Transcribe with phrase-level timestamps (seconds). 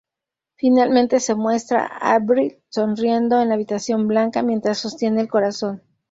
[0.55, 5.83] Finalmente se muestra a Avril sonriendo en la habitación blanca mientras sostiene el corazón.